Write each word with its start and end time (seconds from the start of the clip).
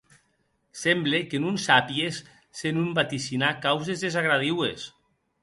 Semble 0.83 1.19
que 1.33 1.41
non 1.43 1.59
sàpies 1.65 2.17
senon 2.61 2.89
vaticinar 3.01 3.53
causes 3.69 4.09
desagradiues. 4.09 4.89